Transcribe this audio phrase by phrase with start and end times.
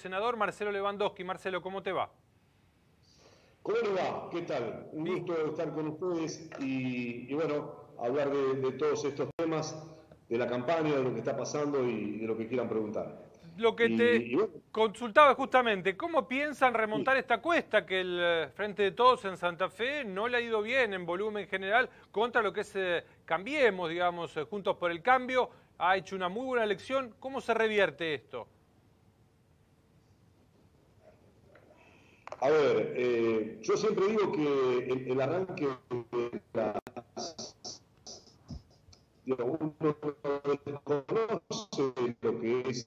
[0.00, 1.22] senador Marcelo Lewandowski.
[1.22, 2.10] Marcelo, ¿cómo te va?
[3.62, 4.28] ¿Cómo le va?
[4.30, 4.88] ¿Qué tal?
[4.92, 9.76] Un gusto estar con ustedes y, bueno, hablar de, todos estos temas,
[10.28, 13.30] de la campaña, de lo que está pasando y de lo que quieran preguntar.
[13.58, 14.38] Lo que te
[14.72, 19.68] consultaba justamente, ¿cómo piensan remontar esta cuesta que el eh, Frente de Todos en Santa
[19.68, 23.90] Fe no le ha ido bien en volumen general contra lo que es eh, Cambiemos,
[23.90, 25.50] digamos, eh, Juntos por el Cambio?
[25.76, 27.14] Ha hecho una muy buena elección.
[27.20, 28.46] ¿Cómo se revierte esto?
[32.42, 35.68] A ver, eh, yo siempre digo que el, arranque
[39.26, 39.74] de uno
[40.82, 42.84] conoce lo que es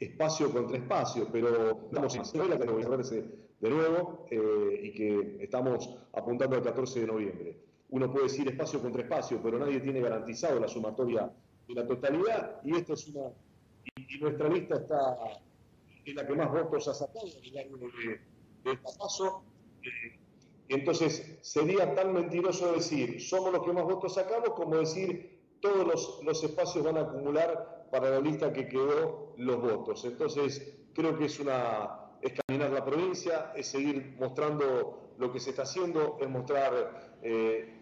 [0.00, 3.24] espacio contra espacio, pero estamos en escuela que a verse
[3.60, 7.56] de nuevo eh, y que estamos apuntando al 14 de noviembre.
[7.90, 11.30] Uno puede decir espacio contra espacio, pero nadie tiene garantizado la sumatoria
[11.68, 13.30] de la totalidad y esta es una
[13.94, 15.16] y, nuestra lista está
[16.04, 18.35] en la que más votos ha sacado de,
[18.70, 19.42] de paso.
[19.82, 20.18] Eh,
[20.68, 26.20] entonces, sería tan mentiroso decir, somos los que más votos sacamos, como decir, todos los,
[26.24, 30.04] los espacios van a acumular para la lista que quedó los votos.
[30.04, 35.50] Entonces, creo que es una es caminar la provincia, es seguir mostrando lo que se
[35.50, 37.72] está haciendo, es mostrar eh,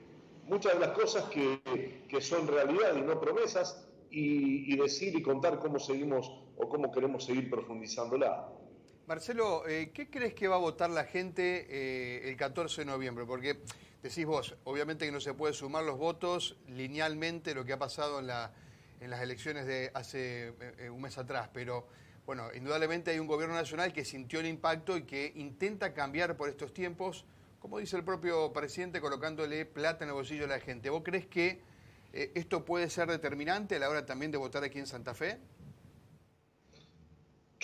[0.44, 5.22] muchas de las cosas que, que, son realidad y no promesas, y, y, decir y
[5.22, 8.48] contar cómo seguimos o cómo queremos seguir profundizándola.
[9.06, 13.26] Marcelo, eh, ¿qué crees que va a votar la gente eh, el 14 de noviembre?
[13.26, 13.58] Porque
[14.02, 18.20] decís vos, obviamente que no se puede sumar los votos linealmente lo que ha pasado
[18.20, 21.86] en, las elecciones de hace eh, un mes atrás, pero
[22.24, 26.48] bueno, indudablemente hay un gobierno nacional que sintió el impacto y que intenta cambiar por
[26.48, 27.26] estos tiempos,
[27.60, 30.88] como dice el propio presidente, colocándole plata en el bolsillo de la gente.
[30.88, 31.60] ¿Vos crees que
[32.12, 35.38] esto puede ser determinante a la hora también de votar aquí en Santa Fe?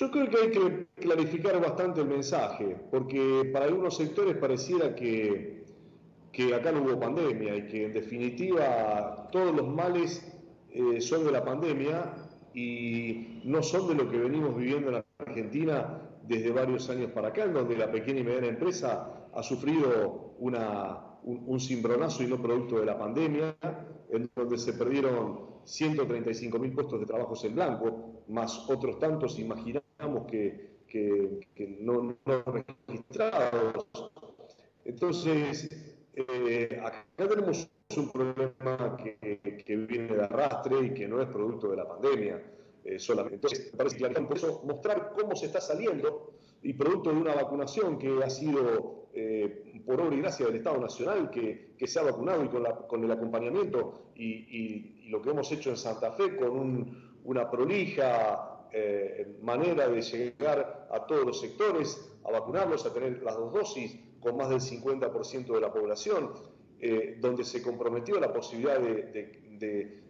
[0.01, 5.63] Yo creo que hay que clarificar bastante el mensaje, porque para algunos sectores pareciera que,
[6.33, 10.27] que acá no hubo pandemia y que en definitiva todos los males
[10.71, 12.15] eh, son de la pandemia
[12.55, 17.45] y no son de lo que venimos viviendo en Argentina desde varios años para acá,
[17.45, 20.57] en donde la pequeña y mediana empresa ha sufrido un,
[21.25, 23.55] un cimbronazo y no producto de la pandemia,
[24.09, 29.35] en donde se perdieron 135 mil puestos de trabajo en blanco, más otros tantos,
[30.27, 32.17] que, no,
[32.47, 33.87] registrados.
[34.85, 35.69] Entonces,
[36.15, 41.77] eh, acá tenemos un problema que, viene de arrastre y que no es producto de
[41.77, 42.43] la pandemia
[42.85, 43.37] eh, solamente.
[43.37, 46.33] Entonces, me parece que por eso mostrar cómo se está saliendo
[46.63, 50.79] y producto de una vacunación que ha sido eh, por obra y gracia del Estado
[50.79, 55.71] Nacional, que, que se ha vacunado y con, el acompañamiento y, lo que hemos hecho
[55.71, 62.01] en Santa Fe con un, una prolija eh, manera de llegar a todos los sectores,
[62.25, 66.33] a vacunarlos, a tener las dos dosis con más del 50% de la población,
[66.79, 70.01] eh, donde se comprometió la posibilidad de,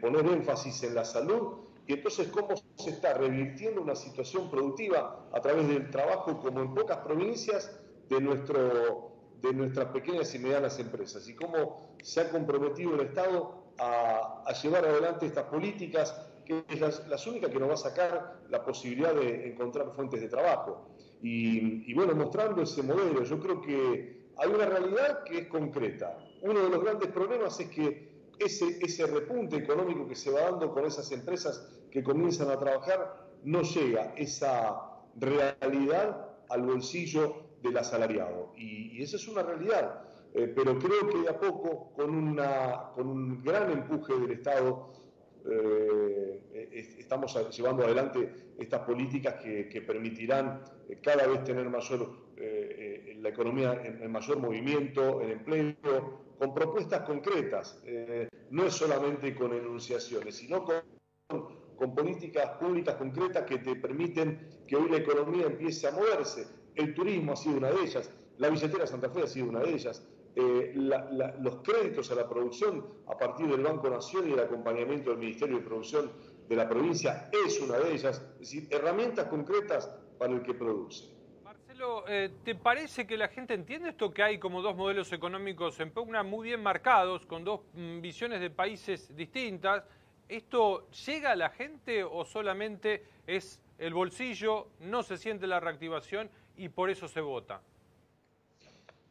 [0.00, 1.58] poner énfasis en la salud.
[1.86, 6.74] Y entonces cómo se está revirtiendo una situación productiva a través del trabajo, como en
[6.74, 13.64] pocas provincias, de, nuestras pequeñas y medianas empresas, y cómo se ha comprometido el Estado
[13.78, 16.14] a llevar adelante estas políticas,
[16.48, 20.20] que es las, las, únicas que nos va a sacar la posibilidad de encontrar fuentes
[20.22, 20.88] de trabajo.
[21.20, 26.18] Y, bueno, mostrando ese modelo, yo creo que hay una realidad que es concreta.
[26.42, 30.72] Uno de los grandes problemas es que ese, ese repunte económico que se va dando
[30.72, 34.80] con esas empresas que comienzan a trabajar, no llega esa
[35.16, 38.54] realidad al bolsillo del asalariado.
[38.56, 40.08] Y, y esa es una realidad.
[40.34, 44.92] Eh, pero creo que de a poco, con, una, con un gran empuje del Estado,
[45.50, 53.28] eh, estamos llevando adelante estas políticas que, permitirán eh, cada vez tener mayor, eh, la
[53.30, 57.82] economía en, mayor movimiento, el empleo, con propuestas concretas.
[58.50, 60.82] no es solamente con enunciaciones, sino con
[61.78, 66.46] con políticas públicas concretas que te permiten que hoy la economía empiece a moverse.
[66.74, 69.74] El turismo ha sido una de ellas, la billetera Santa Fe ha sido una de
[69.74, 70.04] ellas,
[70.40, 74.38] eh, la, la, los créditos a la producción a partir del Banco Nación y el
[74.38, 76.12] acompañamiento del Ministerio de Producción
[76.48, 81.12] de la provincia es una de ellas, es decir, herramientas concretas para el que produce.
[81.42, 85.80] Marcelo, eh, ¿te parece que la gente entiende esto que hay como dos modelos económicos
[85.80, 89.82] en pugna muy bien marcados, con dos mm, visiones de países distintas?
[90.28, 96.30] ¿Esto llega a la gente o solamente es el bolsillo, no se siente la reactivación
[96.56, 97.60] y por eso se vota?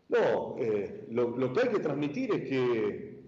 [0.10, 3.20] No, eh, lo, que hay que transmitir es que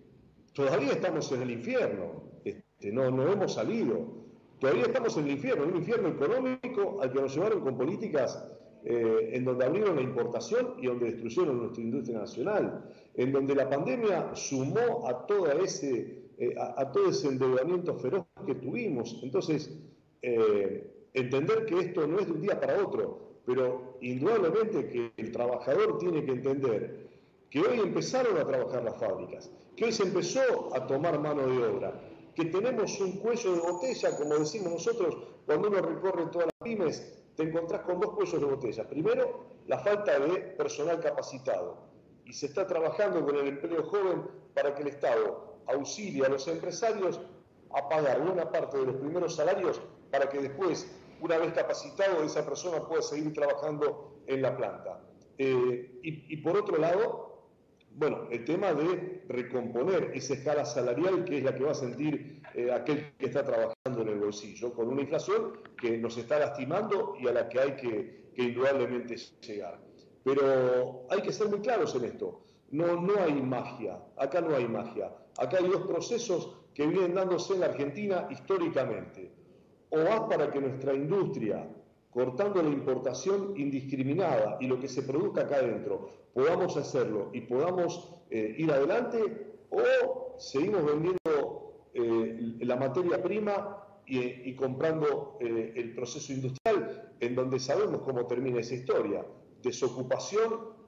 [0.54, 4.20] todavía estamos en el infierno, este, no, no hemos salido.
[4.60, 8.46] Todavía estamos en el infierno, un infierno económico al que nos llevaron con políticas
[8.84, 13.70] eh, en donde abrieron la importación y donde destruyeron nuestra industria nacional, en donde la
[13.70, 15.26] pandemia sumó a,
[15.62, 19.20] ese, eh, a, todo ese endeudamiento feroz que tuvimos.
[19.22, 19.78] Entonces,
[20.22, 25.32] eh, entender que esto no es de un día para otro, pero indudablemente que el
[25.32, 27.10] trabajador tiene que entender
[27.50, 31.64] que hoy empezaron a trabajar las fábricas, que hoy se empezó a tomar mano de
[31.64, 32.00] obra,
[32.36, 37.20] que tenemos un cuello de botella, como decimos nosotros, cuando uno recorre todas las pymes,
[37.36, 38.88] te encontrás con dos cuellos de botella.
[38.88, 41.78] Primero, la falta de personal capacitado.
[42.26, 44.24] Y se está trabajando con el empleo joven
[44.54, 47.20] para que el Estado auxilie a los empresarios
[47.72, 49.82] a pagar buena parte de los primeros salarios
[50.12, 55.02] para que después, una vez capacitado, esa persona pueda seguir trabajando en la planta.
[55.38, 57.48] Eh, y, por otro lado,
[57.92, 62.42] bueno, el tema de recomponer esa escala salarial que es la que va a sentir
[62.54, 67.16] eh, aquel que está trabajando en el bolsillo, con una inflación que nos está lastimando
[67.20, 69.80] y a la que hay que, indudablemente llegar.
[70.24, 72.42] Pero hay que ser muy claros en esto.
[72.72, 75.12] No, no hay magia, acá no hay magia.
[75.38, 79.39] Acá hay dos procesos que vienen dándose en la Argentina históricamente.
[79.92, 81.68] O vas para que nuestra industria,
[82.12, 88.16] cortando la importación indiscriminada y lo que se produzca acá adentro, podamos hacerlo y podamos
[88.30, 96.34] eh, ir adelante, o seguimos vendiendo eh, la materia prima y, comprando eh, el proceso
[96.34, 99.24] industrial, en donde sabemos cómo termina esa historia,
[99.62, 100.80] desocupación,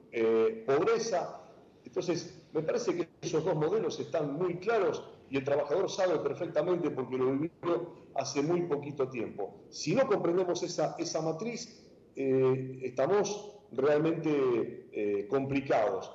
[0.66, 1.40] pobreza.
[1.84, 6.90] Entonces, me parece que esos dos modelos están muy claros y el trabajador sabe perfectamente
[6.90, 7.50] porque lo vivió
[8.14, 9.64] hace muy poquito tiempo.
[9.70, 16.12] Si no comprendemos esa, esa matriz, eh, estamos realmente eh, complicados.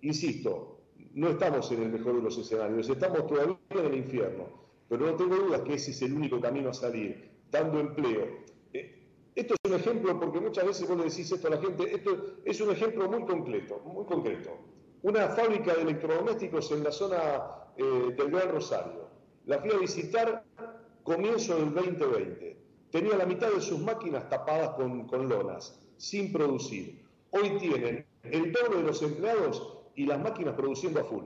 [0.00, 0.80] Insisto,
[1.14, 4.46] no estamos en el mejor de los escenarios, estamos todavía en el infierno,
[4.88, 8.26] pero no tengo dudas que ese es el único camino a salir, dando empleo.
[8.72, 11.94] Eh, esto es un ejemplo, porque muchas veces vos le decís esto a la gente,
[11.94, 14.58] esto es un ejemplo muy concreto, muy concreto.
[15.02, 19.06] Una fábrica de electrodomésticos en la zona eh, del Gran Rosario.
[19.46, 20.44] La fui a visitar
[21.02, 22.56] comienzo del 2020.
[22.90, 27.04] Tenía la mitad de sus máquinas tapadas con, lonas, sin producir.
[27.30, 31.24] Hoy tienen el doble de los empleados y las máquinas produciendo a full.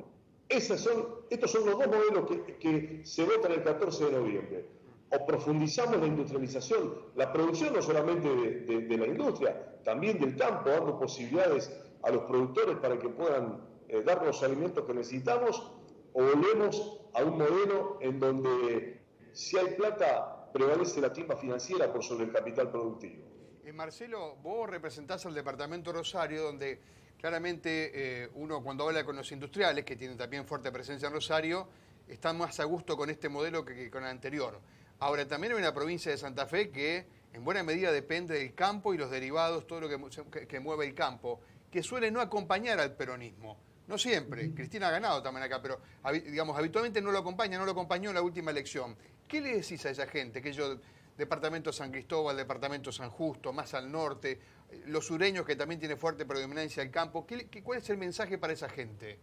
[0.48, 2.26] Esas son, estos son los dos modelos
[2.58, 4.66] que, se votan el 14 de noviembre.
[5.12, 10.98] O profundizamos la industrialización, la producción no solamente de, la industria, también del campo, dando
[10.98, 15.70] posibilidades a los productores para que puedan eh, dar los alimentos que necesitamos,
[16.12, 19.00] o volvemos a un modelo en donde
[19.32, 23.24] si hay plata prevalece la timba financiera por sobre el capital productivo.
[23.64, 26.80] Eh, Marcelo, vos representás al departamento Rosario, donde
[27.18, 27.92] claramente
[28.24, 31.68] eh, uno cuando habla con los industriales, que tienen también fuerte presencia en Rosario,
[32.08, 34.60] están más a gusto con este modelo que, con el anterior.
[34.98, 38.92] Ahora, también hay una provincia de Santa Fe que en buena medida depende del campo
[38.92, 41.40] y los derivados, todo lo que mueve el campo,
[41.70, 43.56] que suele no acompañar al peronismo.
[43.90, 45.80] No siempre, Cristina ha ganado también acá, pero
[46.12, 48.94] digamos, habitualmente no lo acompaña, no lo acompañó en la última elección.
[49.26, 50.40] ¿Qué le decís a esa gente?
[50.40, 50.78] Que yo,
[51.18, 54.38] departamento San Cristóbal, departamento San Justo, más al norte,
[54.86, 58.52] los sureños que también tiene fuerte predominancia el campo, ¿qué, cuál es el mensaje para
[58.52, 59.18] esa gente?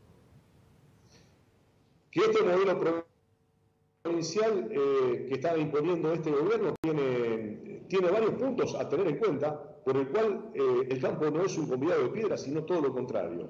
[2.11, 3.07] Que este modelo
[4.03, 9.63] provincial eh, que está imponiendo este gobierno tiene, tiene varios puntos a tener en cuenta,
[9.85, 12.93] por el cual eh, el campo no es un convidado de piedra, sino todo lo
[12.93, 13.47] contrario.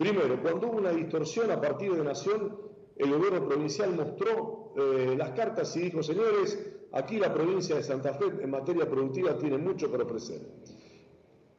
[0.00, 2.56] Primero, cuando hubo una distorsión a partir de Nación,
[2.96, 6.58] el gobierno provincial mostró eh, las cartas y dijo, señores,
[6.92, 10.40] aquí la provincia de Santa Fe en materia productiva tiene mucho para ofrecer.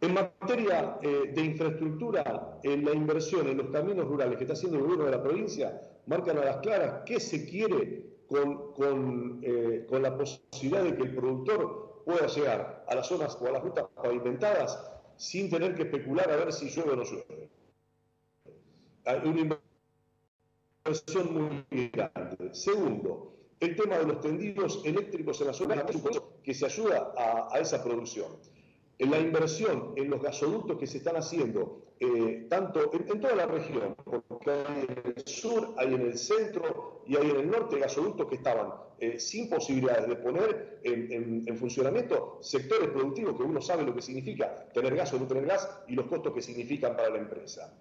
[0.01, 4.79] En materia eh, de infraestructura, en la inversión en los caminos rurales que está haciendo
[4.79, 9.85] el gobierno de la provincia, marcan a las claras qué se quiere con, con, eh,
[9.87, 13.61] con la posibilidad de que el productor pueda llegar a las zonas o a las
[13.61, 14.83] rutas pavimentadas
[15.15, 17.60] sin tener que especular a ver si llueve o no llueve
[19.05, 19.57] una
[20.85, 22.53] inversión muy grande.
[22.53, 23.31] Segundo,
[23.61, 25.85] el tema de los tendidos eléctricos en la zona
[26.43, 28.27] que se ayuda a, esa producción.
[28.97, 33.95] La inversión en los gasoductos que se están haciendo, eh, tanto en, toda la región,
[34.27, 38.27] porque hay en el sur, hay en el centro y hay en el norte gasoductos
[38.27, 43.83] que estaban eh, sin posibilidades de poner en, en, funcionamiento sectores productivos que uno sabe
[43.83, 47.09] lo que significa tener gas o no tener gas y los costos que significan para
[47.09, 47.75] la empresa.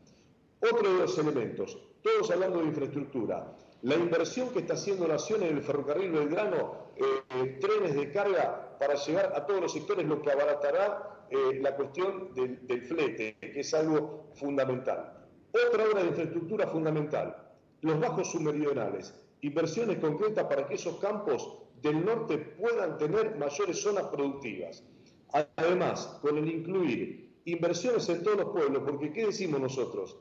[0.61, 5.57] Otro de los elementos, todos hablando de infraestructura, la inversión que está haciendo Nación en
[5.57, 10.31] el ferrocarril Belgrano, eh, trenes de carga para llegar a todos los sectores, lo que
[10.31, 15.27] abaratará eh, la cuestión del, del, flete, que es algo fundamental.
[15.53, 17.37] Otra obra de infraestructura fundamental,
[17.81, 24.09] los bajos submeridionales, inversiones concretas para que esos campos del norte puedan tener mayores zonas
[24.09, 24.85] productivas.
[25.57, 30.19] Además, con el incluir inversiones en todos los pueblos, porque ¿qué decimos nosotros?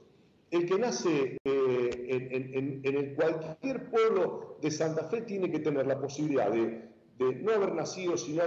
[0.52, 6.00] El que nace eh, en, el cualquier pueblo de Santa Fe tiene que tener la
[6.00, 6.90] posibilidad de,
[7.20, 8.44] no haber nacido, sino,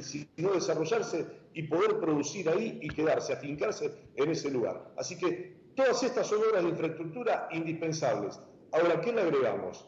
[0.00, 4.92] sino desarrollarse y poder producir ahí y quedarse, afincarse en ese lugar.
[4.96, 8.40] Así que todas estas son obras de infraestructura indispensables.
[8.72, 9.86] Ahora, ¿qué le agregamos?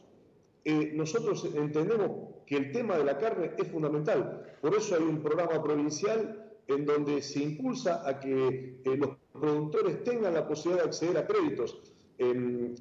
[0.64, 4.54] Eh, nosotros entendemos que el tema de la carne es fundamental.
[4.60, 10.04] Por eso hay un programa provincial en donde se impulsa a que eh, los productores
[10.04, 11.78] tengan la posibilidad de acceder a créditos.
[12.18, 12.74] Em,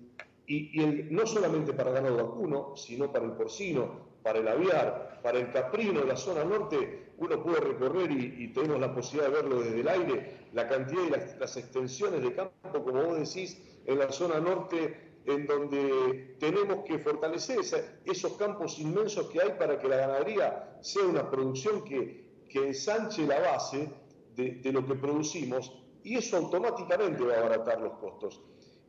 [0.47, 5.51] y, no solamente para ganado vacuno, sino para el porcino, para el aviar, para el
[5.51, 9.87] caprino la zona norte, uno puede recorrer y, tenemos la posibilidad de verlo desde el
[9.87, 15.19] aire, la cantidad y las, extensiones de campo, como vos decís, en la zona norte,
[15.25, 17.59] en donde tenemos que fortalecer
[18.05, 23.39] esos campos inmensos que hay para que la ganadería sea una producción que ensanche la
[23.39, 23.89] base
[24.37, 25.73] de, lo que producimos
[26.07, 28.41] y eso automáticamente va a abaratar los costos.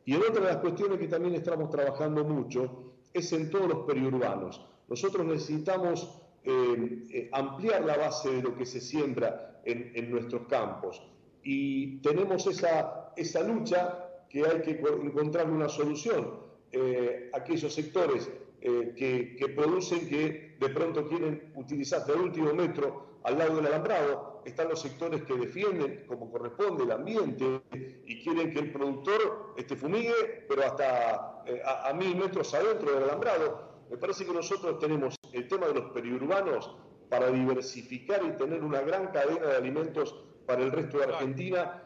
[0.05, 3.79] Y en otra de las cuestiones que también estamos trabajando mucho es en todos los
[3.79, 4.65] periurbanos.
[4.87, 6.09] Nosotros necesitamos
[6.45, 11.03] eh, eh, ampliar la base de lo que se siembra en, nuestros campos
[11.43, 16.39] y tenemos esa, esa lucha que hay que encontrar una solución.
[16.71, 23.19] Eh, aquellos sectores que, que producen que de pronto quieren utilizar hasta el último metro
[23.23, 27.61] al lado del alambrado están los sectores que defienden como corresponde el ambiente
[28.05, 33.03] y quieren que el productor este, fumigue, pero hasta eh, a, mil metros adentro del
[33.03, 33.69] alambrado.
[33.89, 36.75] Me parece que nosotros tenemos el tema de los periurbanos
[37.09, 41.83] para diversificar y tener una gran cadena de alimentos para el resto de Argentina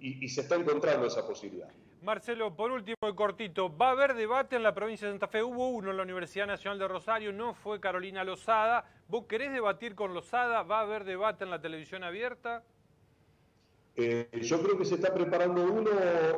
[0.00, 1.70] y se está encontrando esa posibilidad.
[2.04, 5.42] Marcelo, por último y cortito, ¿va a haber debate en la provincia de Santa Fe?
[5.42, 8.84] Hubo uno en la Universidad Nacional de Rosario, no fue Carolina Lozada.
[9.08, 10.62] ¿Vos querés debatir con Lozada?
[10.62, 12.62] ¿Va a haber debate en la televisión abierta?
[13.96, 15.90] Eh, yo creo que se está preparando uno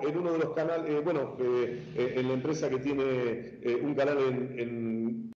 [0.02, 4.18] en uno de los canales, eh, bueno, eh, en la empresa que tiene un canal
[4.18, 5.32] en, en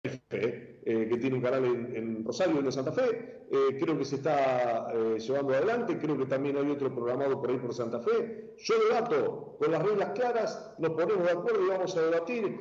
[1.16, 3.46] que tiene un canal en, Rosario, en Santa Fe.
[3.80, 7.74] creo que se está llevando adelante, creo que también hay otro programado por ahí por
[7.74, 8.54] Santa Fe.
[8.58, 12.60] Yo debato con las reglas claras, nos ponemos de acuerdo y vamos a debatir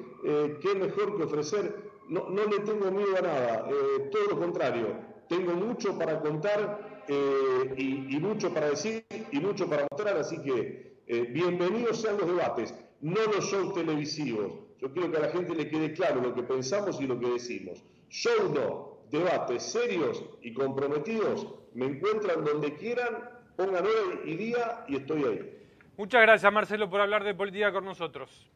[0.61, 1.95] qué mejor que ofrecer.
[2.07, 3.65] No, no le tengo miedo a nada,
[4.11, 4.87] todo lo contrario,
[5.27, 11.01] tengo mucho para contar eh, y, mucho para decir y mucho para mostrar, así que
[11.07, 14.53] eh, bienvenidos sean los debates, no los shows televisivos.
[14.79, 17.29] Yo quiero que a la gente le quede claro lo que pensamos y lo que
[17.29, 17.83] decimos.
[18.15, 24.95] Show no, debates serios y comprometidos, me encuentran donde quieran, pongan hora y día y
[24.95, 25.67] estoy ahí.
[25.97, 28.49] Muchas gracias Marcelo por hablar de política con nosotros.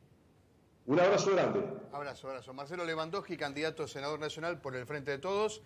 [0.86, 1.60] Un abrazo grande.
[1.92, 2.54] Abrazo, abrazo.
[2.54, 5.62] Marcelo Lewandowski, candidato a senador nacional por el Frente de Todos.